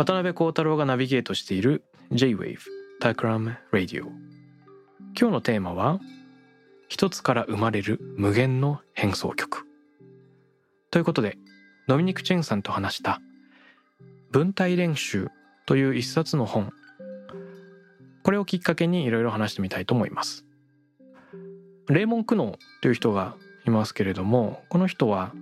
[0.00, 2.56] 渡辺幸太郎がナビゲートしている J-Wave
[3.02, 4.06] Takram Radio
[5.14, 6.00] 今日のテーマは
[6.88, 9.66] 一つから生まれる無限の変奏曲。
[10.90, 11.36] ということで
[11.86, 13.20] ドミニク・チェンさんと話した
[14.30, 15.28] 文体練習
[15.66, 16.72] という一冊の本。
[18.22, 20.46] これをきっかけにいろいろ話してみたいと思います。
[21.90, 25.34] レーモン・クノーという人がいますけれどもこの人は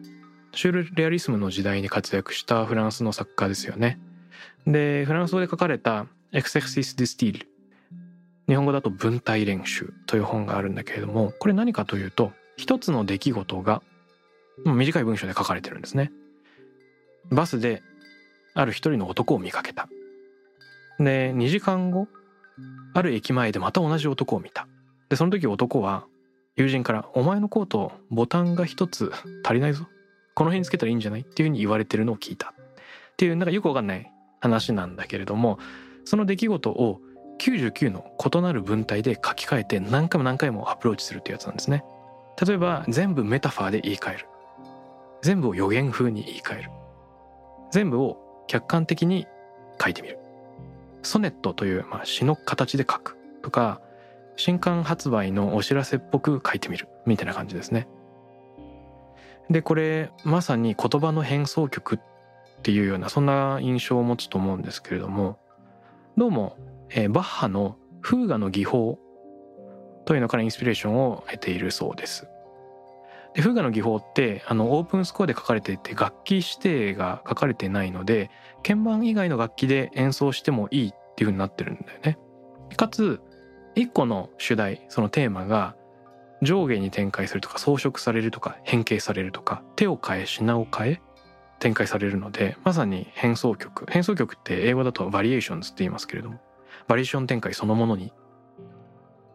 [0.53, 4.01] シュールレアリスムの時代に活躍したフランスの作家ですよね。
[4.67, 7.49] でフランス語で書かれた「Exercices de style」
[8.49, 13.83] 日本語だと文体練習という本があるんだけれどもこれ何かというと一つの出来事が
[14.65, 16.11] 短い文章で書かれてるんですね。
[17.31, 17.83] バスで
[18.55, 19.89] ある一人の男を見かけた。
[20.99, 22.09] で2時間後
[22.95, 24.67] ある駅前でまた同じ男を見た。
[25.09, 26.07] でその時男は
[26.57, 29.13] 友人から「お前のコートボタンが一つ
[29.45, 29.87] 足りないぞ。
[30.35, 32.51] この辺につけたらいいんじゃない?」っていうふうに言われてるのを聞いた。
[32.51, 32.55] っ
[33.17, 35.59] ていうなんかよくわかんない話なんだけれども
[36.05, 37.01] その出来事を
[37.39, 41.85] 99の異なる文体で書き換えて何回も何回もアプローチするっていうやつなんですね。
[42.45, 44.27] 例えば全部メタファーで言い換える。
[45.23, 46.71] 全部を予言風に言い換える。
[47.73, 49.27] 全部を客観的に
[49.81, 50.19] 書いてみる。
[51.03, 53.17] ソネットという、まあ、詩の形で書く。
[53.43, 53.81] とか
[54.37, 56.89] 新刊発売のお知らせっぽく書いてみる。
[57.07, 57.89] みたいな感じですね。
[59.51, 61.99] でこれまさに言葉の変奏曲っ
[62.59, 65.39] っていうようなそんな印象を持つと思うんですけれども
[66.17, 66.57] どうも、
[66.91, 68.99] えーバッハのフーガの技法
[70.05, 72.29] というのからインスピレーションを得ているそうです。
[73.35, 78.31] でフーガの技法ってあのオープンスコアで書かれていて楽器指定が書かれてないので
[78.67, 82.19] 鍵盤以外の楽器で演奏してもいいっていう風になってるんだよね。
[82.77, 83.21] かつ
[83.75, 85.77] 一個の主題そのテーマが
[86.43, 91.01] 上下に展開するとか装飾されるとか変形されるとか手を変え品を変え
[91.59, 96.41] 展開されるのでまさに変奏曲変奏曲って英語だとバリエーションズって言いますけれども
[96.87, 98.13] バリエーション展開そのものに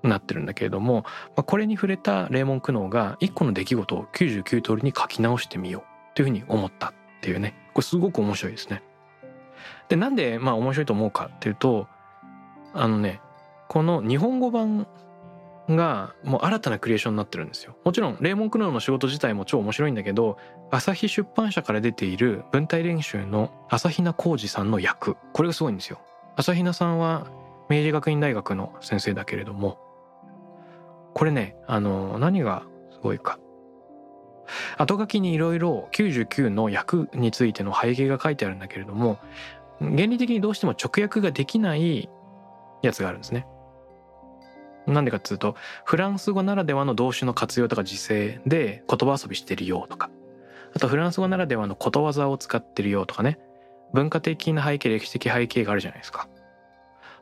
[0.04, 8.84] なってるんだけれども、まあ、これに触れたレーモン・クノーが一個の出来事を99通りに書き直してみようというふうに思ったっていうねこれすごく面白いですね。
[9.88, 11.88] でなんでまあ面白いと思うかっていうと
[12.74, 13.22] あのね
[13.70, 14.88] この日本語版
[15.70, 17.76] がもう新たなクリエーションになってるんですよ。
[17.86, 20.38] もちろんレーモン・クノーの仕事自体も超面白いんだけど
[20.72, 25.16] 朝日出版社から出ている文体練習の朝比奈浩二さんの役。
[25.32, 26.00] これがすごいんですよ。
[26.36, 27.28] 朝比奈さんは
[27.70, 29.78] 明治学院大学の先生だけれども。
[31.14, 33.40] これねあの何がすごいか。
[34.78, 39.18] 後書きにいろいろ99の役についての背景が書いてあるんだけれども
[39.80, 42.10] 原理的にどうしても直訳ができない
[42.82, 43.48] やつがあるんですね。
[44.88, 45.56] なんでかっていうと
[45.86, 50.10] フランス語ならではの動詞の活用とか時制で言葉遊びしてるよとか
[50.76, 53.40] あとフランス語ならではのことわざを使ってるよとかね
[53.94, 56.28] 文化的な背景歴史的背景があるじゃないですか。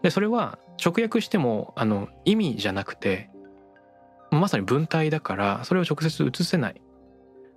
[0.01, 3.29] でそれは直訳してもあの意味じゃなくて
[4.31, 6.81] まさに文体だからそれを直接移せない。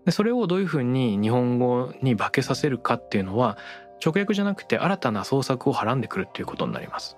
[0.04, 3.56] でそれをどういうふうに日本語に化けさせるかっていうのは
[4.04, 7.16] 直訳じゃなくて新たな創作をはらんでくるっていうことになります。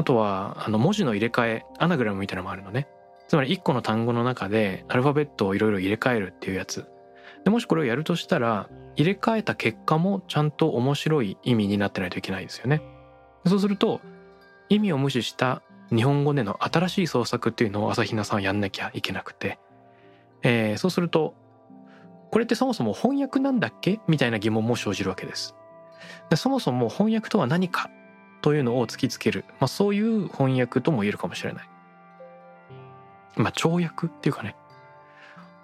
[0.00, 2.88] あとはあの文字の入れ替えアナグラムみたいなのもあるのね。
[3.28, 6.86] つまり一個の単語の中でアルファベットをいろいろ入れ替えるっていうやつ。
[7.44, 12.80] でもしこれをやるとしたら入れ替えた結果もちゃんと面白い意味になってないといけないですよね。
[13.44, 14.00] そうすると
[14.70, 15.60] 意味を無視した
[15.94, 19.58] 日本語での新しい創作っていうのを朝比奈さんはやんなきゃいけなくて、
[20.42, 21.34] えーそうすると
[22.30, 24.00] これってそもそも翻訳なんだっけ？
[24.08, 25.54] みたいな疑問も生じるわけです。
[26.30, 27.90] でそもそも翻訳とは何か？
[28.40, 31.68] というのを突きつける、まあ、そういう翻訳とも言えるかもしれない。
[33.36, 34.56] まあ跳躍っていうかね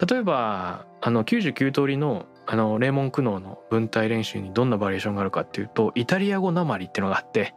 [0.05, 7.53] 例えばあの99通りのあのレーモン・クノーの文体練習にどんなバリエーションがあるかっていうとイタリア語なまりっていうのがあって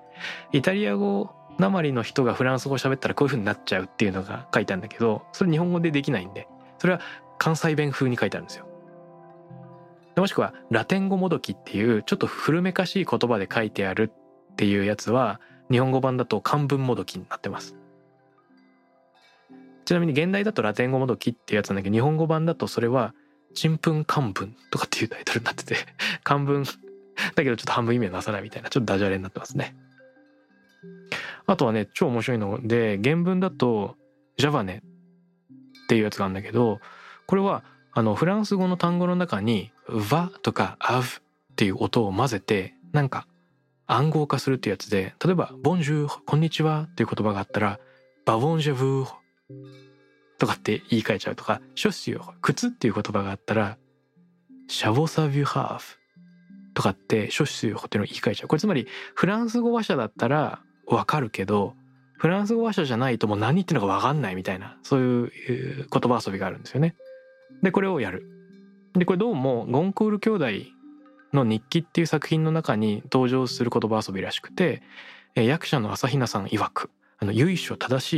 [0.53, 7.01] イタリア語鉛の人がフランス語喋ったらこういう風になっちゃうっていうのが書いてあるんだけどそれ日本語でできないんでそれは
[7.39, 8.67] 関西弁風に書いてあるんですよ。
[10.17, 14.13] もしくはラテン語もどきっていうちょっと古めかしい言葉で書いてある
[14.53, 17.77] っていうやつは日本語版だと漢文もどきになってます。
[19.85, 23.13] ちなみに現代だとラテン語もどきっていうやつなんだけど日本語版だとそれは
[23.55, 25.77] ちんぷん漢文とかっていうタイトルになってて
[26.23, 29.75] 漢文だけどちょっと半分意味はなさないみたいなちょっとダジャレになってますね。
[31.47, 33.97] あとはね超面白いので原文だと
[34.37, 34.83] ジャバネ
[35.85, 36.81] っていうやつがあるんだけど
[37.27, 43.27] これはあのフランス語の単語の中に「va」とか「av」っていう音を混ぜてなんか
[43.93, 47.81] 暗号化するってやつで例えば「ボンジューこんにちは」っていう言葉があったら
[48.25, 49.09] 「バボンジェブー」
[50.39, 53.79] とかって言い換えちゃうとか「ショッシュ靴」っていう言葉があったら
[54.69, 55.99] 「シャボサビュハーフ」
[56.75, 61.75] とかって「ショッシュっていうのを言い換えちゃうこれつまりフランス語話者だったらわかるけど
[62.17, 65.33] フランス語話者じゃないともう何言ってるのかわかんないみたいなそういう
[65.77, 66.95] 言葉遊びがあるんですよね。
[67.61, 68.25] でこれをやる。
[68.95, 70.47] でこれどうもゴンクール兄弟
[71.33, 74.83] の日記っていう作品の中に登場する言葉遊びらしくて
[75.35, 78.13] 役者の朝比奈さん曰くあの由緒正し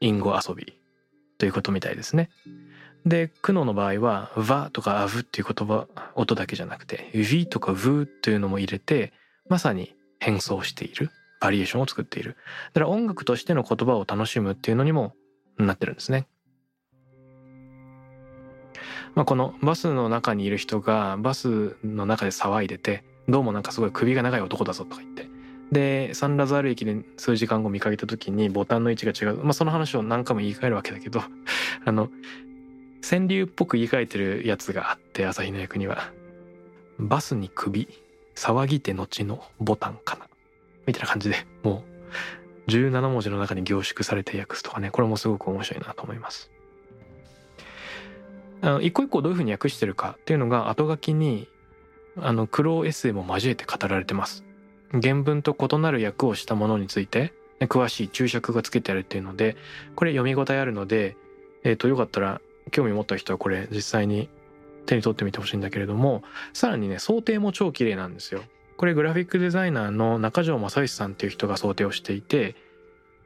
[0.00, 0.78] い隠語遊び
[1.38, 2.30] ということみたいですね。
[3.04, 5.86] で苦悩の場合は「va」とか「av」っていう言葉
[6.16, 9.12] 音だけじゃなくて「v」とか「v」というのも入れて
[9.48, 12.36] まさに変装しているバリエーションを作っている
[12.72, 15.14] だから音楽としての言葉を楽しむっていうのにも
[15.56, 16.26] なってるんですね。
[19.14, 25.26] まあ、このバスの中にいる人がバスの中で騒いでてどうもなんかすごい首が長い男だぞとか言って。
[25.72, 31.20] でサンラザール駅で数時間後見かけた時にボタンの位置が違う、まあ、その話を何回も言い換えるわけだけど
[31.84, 32.08] あの
[33.02, 36.12] 川柳っぽく言い換えてるやつがあって朝日の役には
[36.98, 37.88] 「バスに首
[38.36, 40.28] 騒ぎて後のボタンかな」
[40.86, 41.82] みたいな感じでも
[42.66, 46.50] う17文字の中に凝縮されて訳すとかねこれもすごく面白いなと思います。
[48.62, 51.48] あの一個一個どういうふうに訳してるかっていうのが後書きに
[52.18, 54.44] あの苦労エッセイも交えて語られてます。
[54.92, 59.56] 原文と異なる訳をしたものについて詳しい注釈がつけてあるっていうので
[59.94, 61.16] これ読み応えあるので、
[61.64, 64.28] えー、とよかったら興味持った人はこれ実際に
[64.86, 66.22] 手に取ってみてほしいんだけれども
[66.52, 68.42] さらにね想定も超綺麗なんですよ。
[68.76, 72.54] これグラフィックデザイナーの中条正義さんっていう人が想定をしていて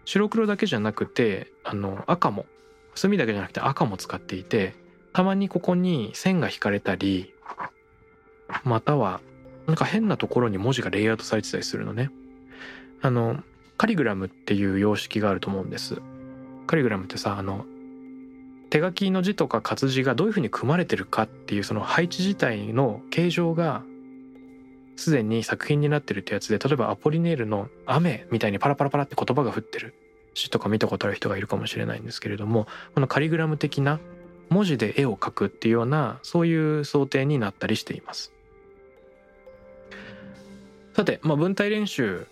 [0.04, 2.46] 白黒だけじゃなくてあの赤も
[2.94, 4.74] 墨だけじゃなくて赤も使っていて
[5.12, 7.34] たまにここに線が引かれたり
[8.64, 9.20] または
[9.66, 12.10] なんか変なところに文字がレイアウトされてたりするのね。
[13.02, 13.42] あの
[13.76, 16.00] カリグラムっていう様式があると思うんです。
[16.66, 17.64] カリグラムってさあの
[18.68, 23.82] 手書きの字とか活字がどういうふうに組まれてるかっていうその配置自体の形状が
[24.96, 29.94] すでに作品になってるってやつで例えばアポリネールの「雨」みたいにパラパラパラって言葉が降ってる
[30.34, 33.98] 詩とか見たことある人がいるかもしれないんですけれどもこのカリグラム的な
[34.50, 38.32] 文字で絵を描くっていうようなそういう想定になったりしています。
[40.94, 42.26] さて、まあ、文体練習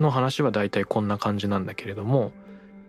[0.00, 2.32] の話は大体こんな感じなんだけれども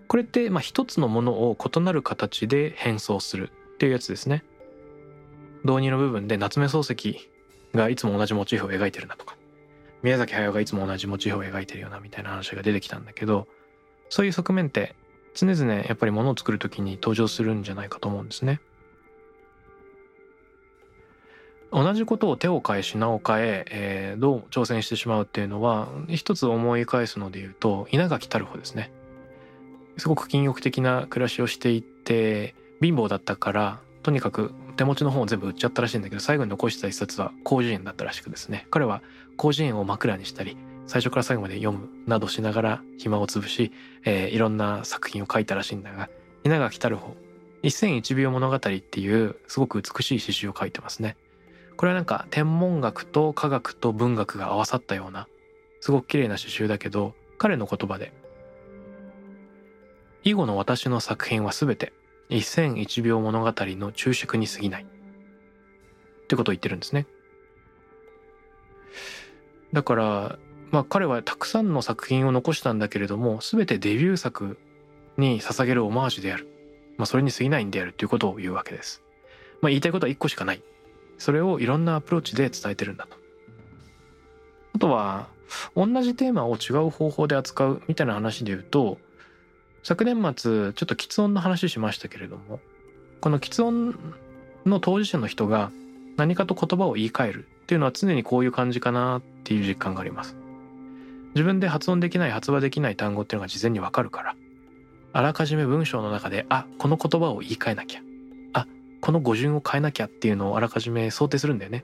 [0.08, 4.44] これってまあ一つのものを異なる形で変装するっていうやつですね。
[5.64, 7.30] 導入の部分で夏目漱石
[7.74, 9.36] がいつも同じモチーフを描いてるなとか
[10.02, 13.48] 宮崎駿がいつも同じモチーフを描いてるよなみたいな話が出てきたんだけど
[14.10, 14.96] そういう側面って
[15.40, 18.60] 常々やっぱりものを作る時に登場するんじゃないかと思うんですね。
[21.72, 28.92] 同じことを手を変え品を変ええー、どう挑戦してしまうっていうのは一つ思い返すので言うと稲垣太郎ですね
[29.98, 39.04] すごく禁欲的な暮らしをしていて貧乏だったからとにかく手持ちの本を全部売っちゃったらしいんだけど最後に残した一冊は広辞苑だったらしくですね彼は
[39.38, 40.58] 広辞苑を枕にしたり
[40.90, 43.72] 最初から最後まで読むなどしながら暇を潰し、
[44.06, 46.10] えー、いろんな作品を書いたらしいんだが
[46.44, 47.16] 稲垣太郎
[47.62, 51.16] 一千一秒物語っていうすごく美しい詩集を書いてますね。
[51.78, 55.28] これはなんか天文学と科学と文学が合わさったような
[55.80, 58.12] すごく綺麗な詩集だけど彼の言葉で
[60.24, 61.94] 以後の私の作品は全て
[62.30, 67.06] 一千一秒物語の注釈に過ぎないってことを言ってるんですね。
[69.72, 70.40] だから
[70.72, 74.58] まあ彼はたくさんの作品を残したんだけれども全てデビュー作
[75.18, 76.48] に捧げるオマージュである、
[76.98, 79.02] まあ、それに過ぎないんであるということを言うわけです。
[79.62, 80.62] まあ、言いたいことは一個しかない
[81.18, 83.18] それをいろんなアプローチで伝えてるんだと。
[84.76, 85.28] あとは
[85.76, 88.98] 同じテーマを違う方法で扱うみたいな話で言うと
[89.84, 92.60] 昨年末ちょっと喫音の話しましたけれども
[93.22, 93.96] この喫音
[94.66, 95.72] の当事者の人が
[96.18, 100.36] 何かと言葉を言い換えるっていうのは常にこういう感じかなっていう実感があります。
[101.36, 104.36] 自分で発音できない発話できない単語っていうのが事前にわかるから
[105.14, 108.02] あらかじめ文章の中であこの言葉を言い換えなきゃ
[108.54, 108.68] あ
[109.02, 111.84] この語順を変えなきゃっていうのをあらかじめ想定するんだよね。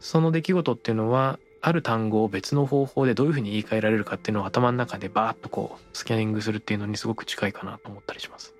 [0.00, 8.54] その出来事っていうのはある単語を別の方法でどういうふうに言い換えられるかっていうのを頭の中でバーッとこうスキャニングするっていうのにすごく近いかなと思ったりします。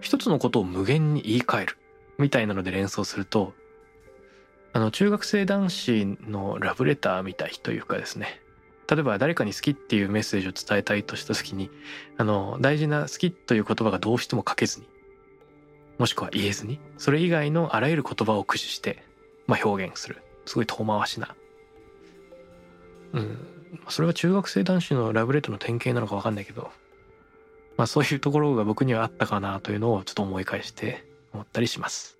[0.00, 1.78] 一つのことを無限に言い換える
[2.18, 3.54] みたいなので連想すると
[4.72, 8.40] あの中学生男子のラブレターみたいというかですね。
[8.90, 11.70] 例えば誰かに好きっていうメッセージを伝えたいとした時に
[12.18, 14.86] あの大事な好きという言葉がどうしても書けずに
[15.98, 19.02] もしくは言えずにそれ以外のあらゆる言葉を駆使して、
[19.46, 20.22] まあ、表現する。
[20.44, 21.34] すごい遠回しな。
[23.12, 23.38] うん。
[23.88, 26.70] それは中学生男子のラブレターの典型なのか分かんないけど
[27.76, 32.18] まあそういうところが僕にはあったかなというのをちょっと思い返して思ったりします。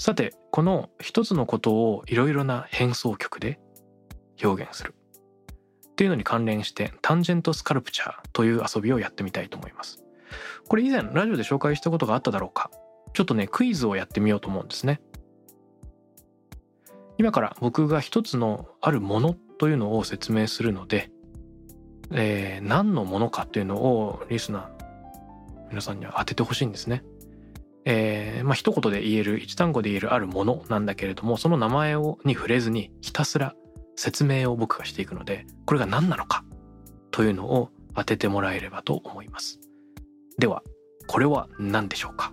[0.00, 3.60] さてこの一つのことをいろいろな変奏曲で
[4.42, 4.94] 表現する。
[5.90, 10.02] っていうのに関連してタンジェントスカルプチャーという遊びをやってみたいと思います。
[10.68, 12.70] これ以前ラジオで紹介したことがあっただろうか。
[13.12, 15.02] ちょっとねクイズをやってみようと思うんですね。
[17.18, 21.10] 今から僕が一つのあるものというのを説明するので、
[22.10, 24.68] えー、何のものかっていうのをリスナー
[25.68, 27.04] 皆さんには当ててほしいんですね。
[27.84, 33.54] えー、まあ一言で言える一単語で言えるあるものなんだけれどもその名前をに触れずにひたすら
[33.96, 36.44] 説明を僕がしていくのでこれが何なのか
[37.10, 39.60] というのを当ててもらえればと思います。
[40.38, 40.62] では
[41.06, 42.32] これは何でしょうか？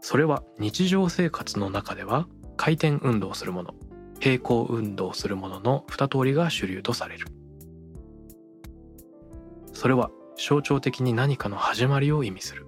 [0.00, 3.74] それは日常生活の中では回転運動するもの
[4.20, 7.26] 平行運動するものの2通りが主流とされる。
[9.72, 12.66] それは象徴的に何かの始まりを意味する。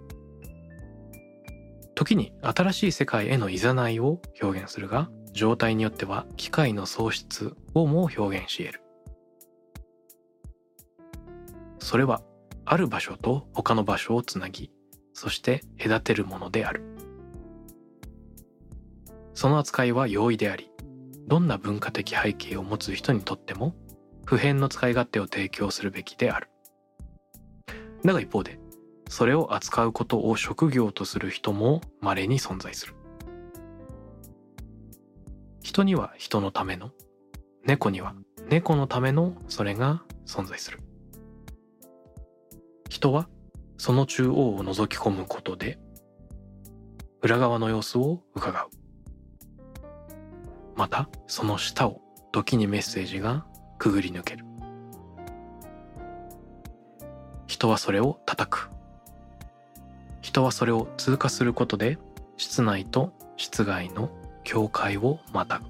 [1.95, 8.83] 時に新しい世界への誘いを表現するが状態によっては機械の喪失をも表現し得る。
[11.79, 12.23] それは
[12.65, 14.71] ある場所と他の場所をつなぎ
[15.13, 16.83] そして隔てるものである。
[19.35, 20.71] その扱いは容易であり
[21.29, 23.75] どんな文化的背景を持つ人にとっても
[24.25, 26.50] 普遍の使い勝手を提供するべきである。
[28.05, 28.59] だが一方で
[29.09, 32.95] それを扱うことを職業とする人も稀に存在する。
[35.63, 36.91] 人には人のための
[37.65, 38.15] 猫には
[38.49, 40.79] 猫のためのそれが存在する。
[42.89, 43.29] 人は
[43.79, 45.79] その中央を覗き込むことで
[47.23, 48.69] 裏側の様子を伺う。
[50.77, 52.01] またその下を
[52.33, 53.45] 時にメッセージが
[53.79, 54.50] くぐり抜ける。
[57.61, 58.71] 人はそれを叩く。
[60.23, 61.99] 人はそれを通過することで
[62.39, 64.09] 室内と室外の
[64.45, 65.67] 境界をまたぐ。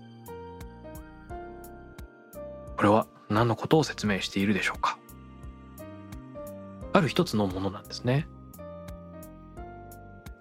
[2.76, 5.00] これは何のことを説明しているでしょうか。
[6.92, 8.28] ある一つのものなんですね。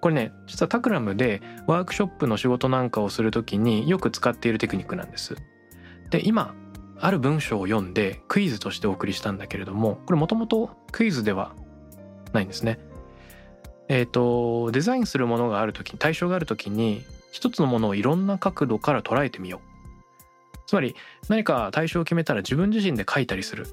[0.02, 5.36] これね実はタクラムでワークショップの仕事なんかをするときによく使っているテクニックなんです。
[6.12, 6.54] で今
[7.02, 11.54] ある文章を読んでクイズとしてお送りしたんだけれどもこれもともとクイズでは
[12.34, 12.80] ないんですね。
[13.88, 19.70] えっ、ー、とデザインするものがある時対象がある時に一つのものをいろんな角度から捉えてみよう。
[20.68, 20.96] つまり
[21.30, 23.68] 何か対象を決めたら自分自身で書いたりする。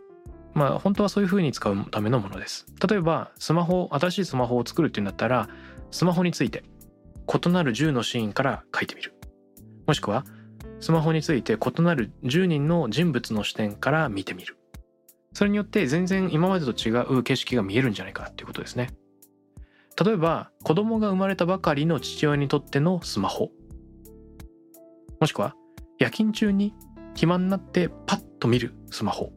[0.54, 2.66] まあ本当はそういう風に使うためのものです。
[2.88, 5.48] 例えばスマホ新しいスマホを作るっていうんだったら
[5.90, 6.64] スマホについて
[7.44, 9.14] 異なる10のシーンから書いてみる。
[9.86, 10.24] もしくは
[10.80, 14.56] スマホについて異なる10人の人物の視点から見てみる。
[15.32, 18.90] それによって全然今までと違う景色が見えるんじゃないかっていうことですね。
[20.02, 23.50] 例えば子供が生まれたばかりの父親にとってのスマホ。
[25.20, 25.54] もしくは
[25.98, 26.74] 夜勤中に
[27.14, 29.32] 暇になってパッと見るスマホ。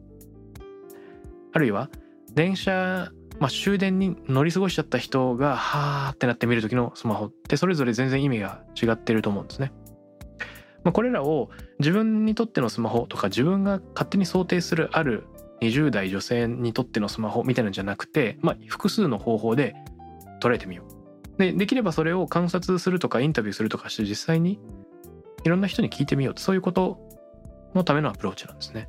[1.52, 1.90] あるいは
[2.32, 9.72] 電車、まあ、終電に乗り過ごしちゃった人がはーってなって見る時のスマホってそれぞれ全然意味が違ってると思うんですね。
[10.84, 15.26] まあ、これらを自分にとってのスマホとか自分が勝手に想定するある
[15.60, 19.74] 20代女性にとってのスマホみたいなんじゃなくて、まあ、複数の方法で
[20.42, 20.84] 捉えてみよ
[21.36, 21.38] う。
[21.38, 24.58] でできればそれを観察するとかインタビューするとかして実際に
[25.44, 26.98] いろんな人に聞いてみようそういうこと
[27.74, 28.88] のためのアプローチなんですね。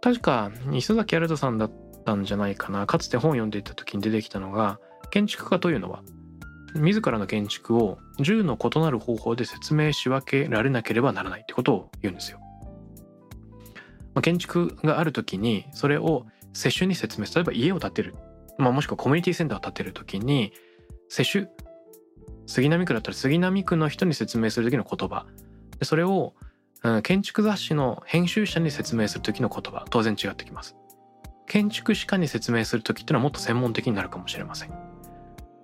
[0.00, 1.72] 確か磯崎新さんだっ
[2.04, 6.02] たんじゃないかなかつて本を読んでいた時に出てきたのが建築家というのは
[6.74, 12.40] 自らの建築を10の異なる方法で説明し分けられなければならないってことを言うんですよ。
[14.14, 18.14] まあ、建築がある時にそれを接種に説明例えば家を建てる、
[18.58, 20.52] まあ、もしくはコミュニティセンターを建てる時に
[21.08, 21.48] 接種
[22.46, 25.26] 杉並区だったら杉並区の人に説明する時の言葉。
[25.78, 26.34] でそれを、
[26.82, 29.84] うん、建築雑誌の編集者に説明する時の言葉。
[29.88, 30.76] 当然違ってきます。
[31.46, 34.89] 建築士家に説明する時っていうのはもっと専門的になるかもしれません。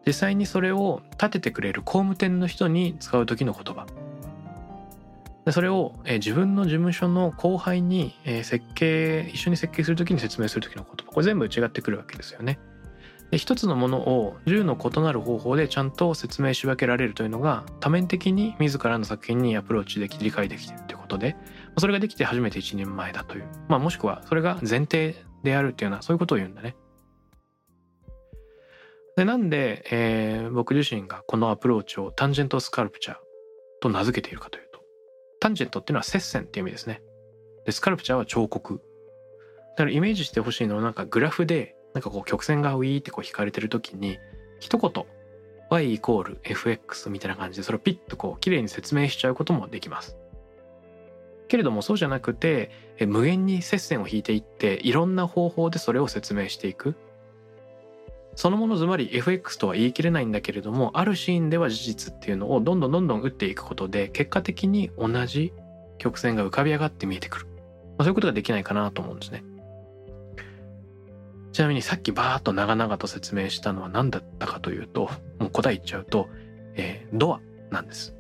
[0.07, 3.87] 実際にそれを立ててくれる工務店の人に使う時の言葉
[5.45, 12.59] でそれを、え、自分の事務所の後輩に、え、設計一緒に設計する時に説明する時の言葉これ全部違ってくるわけですよね。
[13.31, 21.37] で一つのものを10の異なる方法でちゃんと説明し分けられるというのが多面的に自らの作品にアプローチでき理解できているということで
[21.77, 26.77] それができて初めて一人前だという、まあ、もしくはそれが前提であるというようなそういうことを言うんだね。
[29.17, 33.17] でなんで、えー、僕自身がこのアプローチをタンジェントスカルプチャー
[33.81, 34.81] と名付けているかというと
[35.41, 37.03] タンジェントっていうのは接線っていう意味ですね。
[37.65, 38.81] でスカルプチャーは彫刻。
[39.71, 44.19] だからイメージしてほしいのはなんかグラフでなんかこう曲線がウィーってこう引かれてる時に
[44.61, 45.05] 一言
[45.71, 50.19] y イコール fx みたいな感じでそれをピッとこう綺麗に説明しちゃうこともできます。
[51.49, 52.71] けれどもそうじゃなくて
[53.07, 56.97] 無限に接線を引いていっていろんな方法でそれを説明していく
[58.37, 65.55] そのものずまり FX とは言い切れないんだけれどもあるシーンでは事実っていうのをどんどんどんどん打っていくことで結果的に同じ
[65.99, 67.53] 曲線が浮かび上がって見えてくる、ま
[68.01, 69.43] あ、そういうことができないかなと思うんですね。
[71.53, 76.29] ちなみにさっきバーッと長々と説明したのは何だったかというともう答え言っちゃうと、
[76.75, 77.41] えー、ドア
[77.71, 78.15] なんです。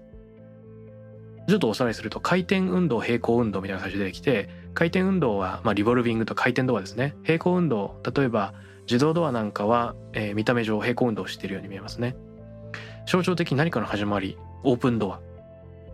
[1.46, 7.14] ちょっとおさらいすると回転運動平行運動みたいな最初出てきて回転運動は、まあ、リボルビングと回転ドアですね。
[7.24, 8.54] 平行運動例えば
[8.86, 12.16] 自動ドアなんかは、えー、見た目上平行運動しているように見えますね。
[13.06, 15.20] 象徴的に何かの始まりオープンドア。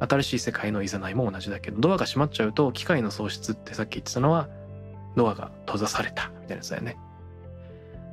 [0.06, 4.48] 新しい世界のいざないも同じだけどドアが閉まっちゃうと機械の喪失ってさっき言ってたのは
[5.14, 6.28] ドアが閉ざされた。
[6.28, 6.96] みたいなやつだよね。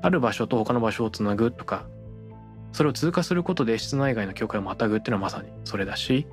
[0.02, 1.86] ある場所と他の場所をつなぐとか
[2.72, 6.28] それを通過することで室内外の境界をまたぐっていうのはまさにそれだし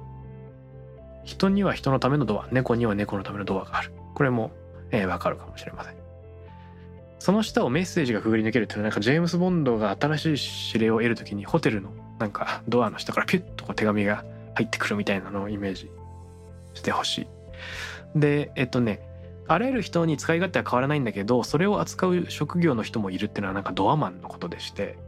[1.25, 3.93] 人には人のためのドア猫には猫のためのドアがある。
[4.15, 4.53] これも
[4.91, 6.06] えー、わかるかもしれません。
[7.18, 14.24] その下をメッセージがくぐり抜けるっていうのはなんかジェームズ・ボンドが新しい指令を得るときにホテルのなんかドアの下からピュッとこう手紙が
[14.55, 15.90] 入ってくるみたいなのをイメージ
[16.74, 17.26] してほしい。
[18.18, 19.00] でえっとね
[19.48, 24.98] あらゆる人に使い勝手は変わらないんだけどそれを扱う職業の人もいるっていうのはなんかドアマンのことでして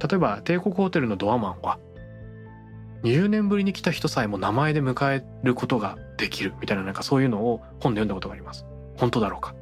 [0.00, 1.78] 例えば帝国ホテルのドアマンは
[3.04, 8.64] 20年ぶりに来た人さえも名前で迎えることができるみたいななんかそういうのを本で読んだことがあります。
[8.96, 9.54] 本当だろうか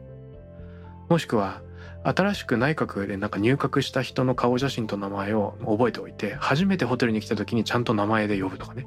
[1.08, 1.60] もしくは
[2.04, 8.86] 新しく内閣でなんか入閣した人の顔写真と名前を覚えておいて初めてホテルに来た時にちゃんと名前で呼ぶとかね。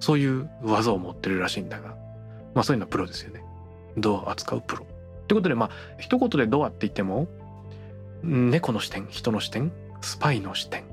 [0.00, 1.94] そういう技を持ってるらしいんだが。
[2.54, 3.42] まあそういうのはプロですよね。
[3.96, 4.84] ドア扱うプロ。
[4.84, 7.28] ってことでまあ一言でドアって言っても
[8.22, 10.84] 猫の視点人の視点スパイの視点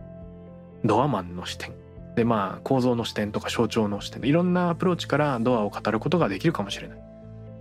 [0.84, 1.72] ドアマンの視点。
[2.16, 4.24] でまあ構造の視点とか象徴の視点。
[4.28, 7.00] いろんなアプローチからドアを語ることができるかもしれない。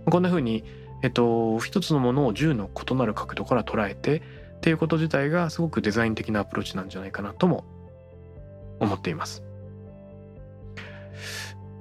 [0.05, 0.63] こんな風に
[1.01, 4.21] えっと、一つのものを10の異なる角度から捉えてっ
[4.61, 7.65] ていうこと自体がすごくデザイン的なアプローチなんじゃないかなとも
[8.79, 9.43] 思っています。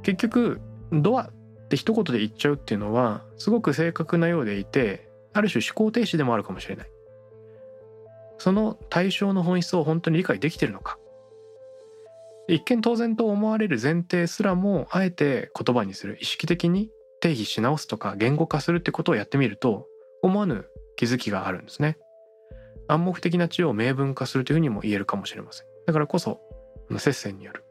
[0.02, 0.60] 結局
[0.92, 6.90] ドアって一言で言っちゃうっていうのはすごく正確なようでいてある種思考停止でもあるかもしれない。
[8.38, 10.98] その対象の本質を本当に理解できてるのか
[12.48, 16.90] 一見当然と思われる前提すらもあえて言葉にする意識的に
[17.24, 19.86] 定義し直すとか言語化するってことをやってみると
[20.22, 21.96] 思わぬ気づきがあるんですね。
[22.86, 25.66] 暗黙的な知を明文化するというふうにも言えるかもしれません。
[25.86, 26.38] だからこそ、
[26.98, 27.64] 接戦による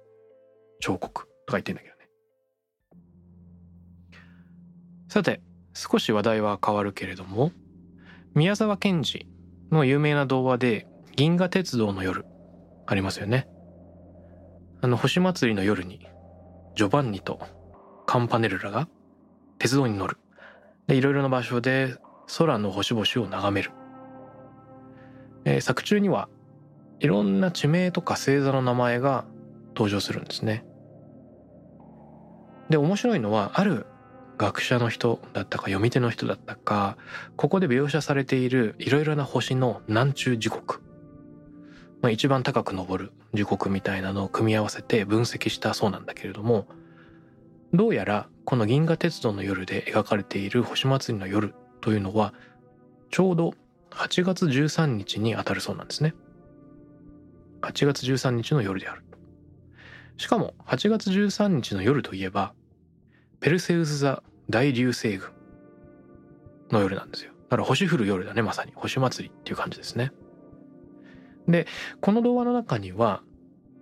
[0.80, 2.10] 彫刻とか言ってんだけどね。
[5.08, 5.40] さて、
[5.76, 7.52] 少し話題は変わるけれども、
[8.34, 9.28] 宮沢賢治
[9.72, 12.26] の有名な童話で銀河鉄道の夜
[12.88, 13.48] ありますよね。
[14.82, 16.08] あの星祭りの夜に
[16.76, 17.40] ジョバンニと
[18.08, 18.88] カンパネルラが
[19.60, 20.18] 鉄道に乗る。
[20.88, 21.96] でいろいろな場所で
[22.38, 23.72] 空の星々を眺める、
[25.46, 26.30] えー、作中には
[27.00, 29.26] いろんな地名とか星座の名前が
[29.76, 30.66] 登場するんですね。
[32.70, 33.86] で面白いのはある
[34.38, 36.98] 学者の人だったか読み手の人だったか
[37.36, 40.82] ここで描写されているいろいろな星の南中時刻、
[42.02, 46.68] まあ、一番高く昇る時刻みたいなのを組み合わせて分析したそうなんだけれども
[47.74, 52.34] どうやらこの銀河鉄道の夜で描かれている星祭りの夜というのは
[53.10, 53.54] ちょうど
[53.90, 56.14] 8月13日に当たるそうなんですね。
[57.62, 59.04] 8月13日の夜である。
[60.18, 62.54] しかも8月13日の夜といえば
[63.40, 65.30] ペルセウス座大流星群
[66.72, 67.32] の夜なんですよ。
[67.50, 70.12] だから星降る夜だねまさに星祭りっていう感じですね。
[71.48, 71.66] で
[72.02, 73.24] この童話の中には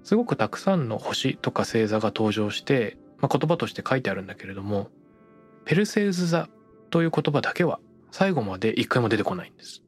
[0.04, 4.89] すごくたくさんの星とか星座が登場して、まあ、言葉として書いてあるんだけれども
[5.65, 6.49] ペルセウス座
[6.89, 7.79] という言葉だけは
[8.12, 9.84] 最後まで一回も出てこないんです。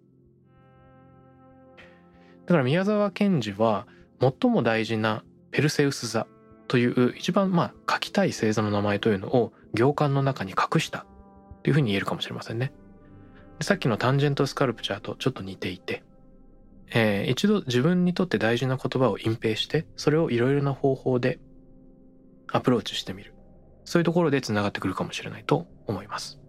[2.45, 3.87] だから宮沢賢治は
[4.19, 6.27] 最も大事なペルセウス座
[6.67, 11.05] という一番まあ書きたい星座の名前というのを行間の中に隠した
[11.63, 12.71] というふうに言えるかもしれませんね。
[13.61, 16.03] さっきのタンジェントスカルプチャーとちょっと似ていて
[16.95, 21.39] えー、一度自分にとって大事な言葉を隠蔽してそれをいろいろな方法で
[22.51, 23.33] アプローチしてみる。
[23.85, 26.39] そういうところでつながってくるかもしれないと思います。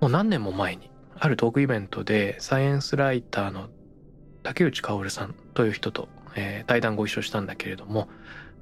[0.00, 3.68] もう何年も前にあるトークイベントでサイエンスライターの
[4.42, 8.08] 竹内薫さんという人と、えー、対談ご一緒したんだけれども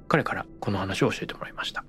[0.07, 1.83] 彼からこの話を教えてもらいました。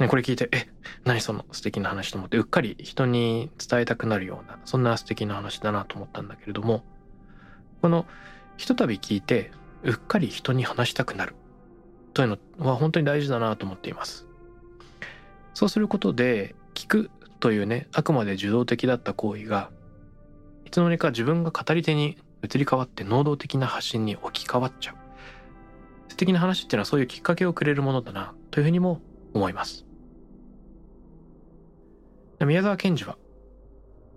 [0.00, 0.68] ね、これ聞いて、え、
[1.04, 6.84] 何その素敵な話と思って、うっかり人に伝えたくなるような、そんな素敵な話だなと思ったんだけれども、
[7.82, 8.06] この
[8.56, 9.50] ひとたび聞いて
[9.82, 11.34] うっかり人に話したくなる。
[12.18, 14.26] というのは本当に大事だなと思っています。
[15.54, 19.70] そうすることで聞くというねあくまで受動的だった行為が
[20.64, 24.96] いつの間にか自分が語り手に移り変わって能動的な発信に置き換わっちゃう。
[26.08, 29.00] 素敵な話っていうのはそういうきっかけをくれるものだなというふうにも
[29.32, 29.86] 思います。
[32.44, 33.16] 宮沢賢治は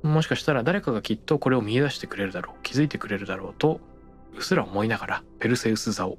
[0.02, 3.80] もしかしたら誰かがきっとこれを見出してくれるだろう気づいてくれるだろうと
[4.34, 6.18] うっすら思いながらペルセウス座を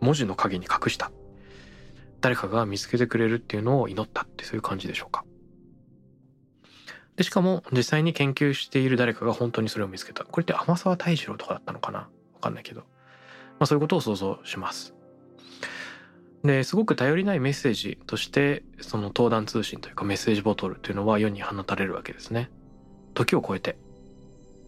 [0.00, 1.10] 文字の影に隠した。
[2.20, 5.24] 誰かが見つけてくれるっていうのを祈ったってそういう感じでしょうか。
[7.16, 10.24] でしかも実際に研究している誰かが本当にそれを見つけた。
[10.24, 11.98] これって天沢泰二郎とかだったのかな？
[12.00, 12.08] わ
[12.40, 12.86] かんないけど、ま
[13.60, 14.94] あ、そういうことを想像します。
[16.44, 22.50] ですごく頼りないメッセージとしてその登壇通信というかメッセージボトルというのは世に放たれるわけですね。
[23.14, 23.76] 時を超えて。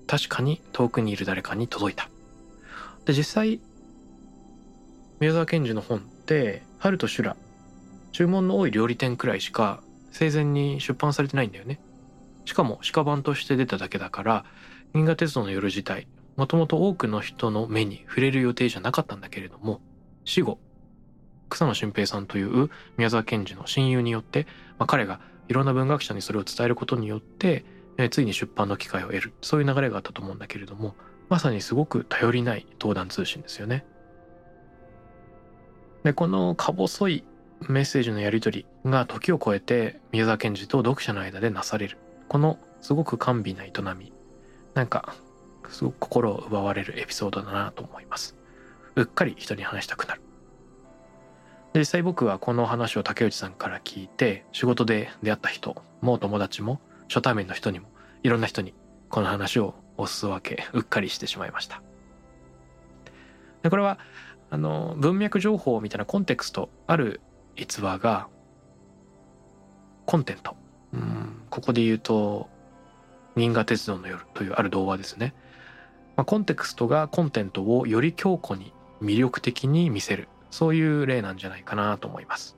[0.08, 2.08] 確かに遠くにいる誰かに届いた。
[3.04, 3.60] で実際
[5.20, 7.36] 宮沢賢治の本って春と修羅
[8.10, 11.78] 注文の多い料理店くらいしか生前に出版されてないんだよね
[12.46, 14.44] しかも鹿版として出ただけだから
[14.94, 19.82] 銀河鉄道の夜自体もともと多くの人の目に触れる予定じゃなかったんだけれども
[20.24, 20.58] 死後
[21.50, 24.46] 草野俊平さんという宮沢賢治の親友によって、
[24.78, 27.66] まあ、彼がいろんな文学者にそれを伝えることによって
[27.98, 30.94] えついに出版の機会を得るそういう流れがあったと思うんだけれども
[31.28, 33.84] まさにすごく頼りない登壇通信ですよね。
[36.04, 37.24] でこのか細い
[37.68, 41.98] メッセージのやり取りが時を超えて宮沢賢治と読者の間でなされる。
[42.28, 44.12] このすごく甘美な営み。
[44.74, 45.14] なんか
[45.68, 48.36] すごく心を奪われるエピソードだなと思います。
[48.96, 50.22] うっかり人に話したくなる。
[51.74, 57.88] 実際僕はこの話を竹内さんから聞いて仕事で出会った人も友達も初対面の人にも
[58.22, 58.74] いろんな人に
[59.08, 61.82] この話をおすわけうっかりしてしまいました。
[63.62, 63.98] でこれは
[64.50, 67.20] あの文脈情報みたいなコンテクストある
[67.56, 68.28] 逸話が
[70.06, 70.56] コンテント。
[70.92, 71.42] うん。
[71.50, 72.48] ここで言うと
[73.36, 75.34] 「銀河鉄道の夜」というある童話ですね、
[76.16, 80.28] まあ、コンテクストがコンテントをより強固に魅力的に見せる。
[80.50, 82.56] そういう例なんじゃないかなと思います。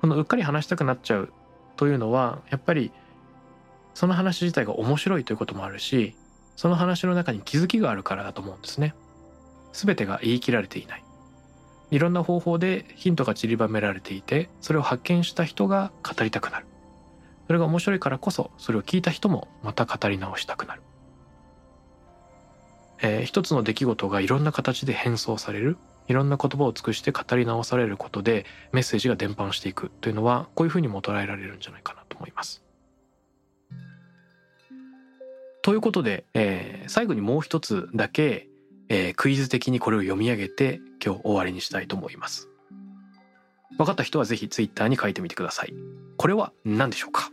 [0.00, 1.32] このうっかり話したくなっちゃう
[1.76, 2.90] というのはやっぱり
[3.94, 6.16] その話自体が面白いということもあるし
[6.56, 8.94] その話の中に気づきがあるからだと思うんですね。
[9.72, 11.04] 全てが言い切られていない。
[11.90, 16.66] いろんな方法でヒントが散りばめられていてそれを発見した人が語りたくなる。
[17.46, 20.82] それが面白いからこそそれを聞いた人もまた語り直したくなる。
[23.02, 25.76] えー、一つの出来事がいろんな形で変装される
[26.08, 32.62] いろんな言葉を尽くして語り直されることでメッセージが伝播していくというのはこういうふうにも捉えられるんじゃないかなと思います。
[35.62, 38.48] ということで、えー、最後にもう一つだけ、
[38.94, 42.50] えー、クイズ的にこれを読み上げて今日終わりにしたいと思います。
[43.78, 45.72] 分かった人はぜひツイッターに書いてみてください。
[46.18, 47.30] これは何でしょうか？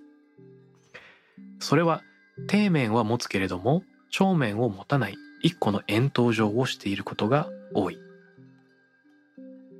[1.59, 2.01] それは
[2.49, 7.99] 底面は持つけれども正面を持たない一個の円筒状をしていることが多い。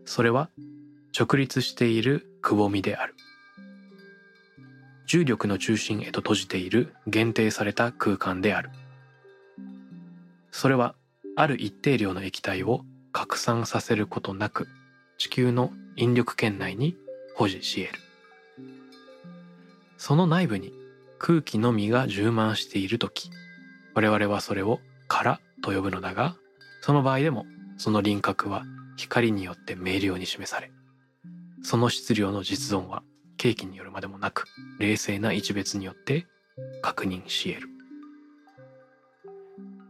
[0.03, 0.49] それは
[1.17, 3.15] 直立しているくぼみである
[5.05, 8.69] 重力の中心へと閉じている限定された空間である
[10.51, 10.95] それは
[11.39, 12.81] ある一定量の液体を
[13.13, 14.67] 拡散させることなく
[15.17, 16.97] 地球の引力圏内に
[17.33, 17.99] 保持し得る。
[19.95, 20.73] その内部に
[21.17, 23.31] 空気のみが充満している時
[23.93, 26.35] 我々はそれを殻と呼ぶのだが
[26.81, 27.45] その場合でも
[27.77, 28.65] その輪郭は
[28.97, 30.71] 光によって明瞭に示され
[31.63, 33.01] その質量の実存は
[33.37, 34.43] 契機によるまでもなく
[34.77, 36.27] 冷静な一別によって
[36.81, 37.69] 確認し得る。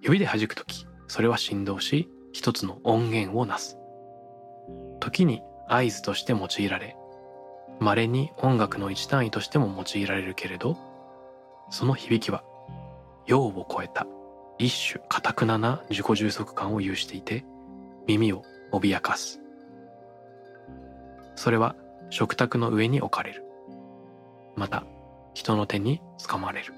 [0.03, 3.77] 指で弾く時それは振動し一つの音源をなす。
[5.01, 6.95] 時に合図として用いられ
[7.79, 10.77] 稀に音楽の一単位としても用いられるけれど
[11.69, 12.43] その響きは
[13.25, 14.05] 用を超えた
[14.59, 17.43] 一種堅くなな自己充足感を有していて
[18.07, 19.39] 耳を脅かす。
[21.35, 21.75] それは
[22.09, 23.43] 食卓の上に置かれる。
[24.55, 24.83] また
[25.33, 26.73] 人の手につかまれる。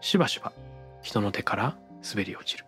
[0.00, 0.52] しばしば
[1.02, 2.67] 人の手から滑り落ちる。